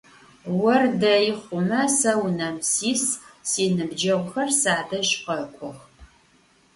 Ор 0.69 0.83
дэи 1.01 1.29
хъумэ 1.41 1.81
сэ 1.97 2.13
унэм 2.25 2.57
сис, 2.71 3.03
синыбджэгъухэр 3.49 4.49
садэжь 4.61 5.13
къэкӏох. 5.25 5.79